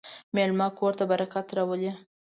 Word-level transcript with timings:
مېلمه 0.35 0.67
کور 0.77 0.93
ته 0.99 1.03
برکت 1.11 1.47
راولي. 1.57 1.91